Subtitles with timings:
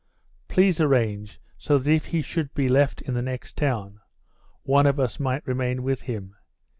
[0.47, 3.99] Please arrange so that if he should be left in the next town,
[4.63, 6.35] one of us might remain with him.